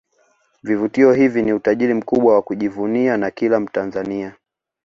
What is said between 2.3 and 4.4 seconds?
wa kujivunia na kila Mtanzania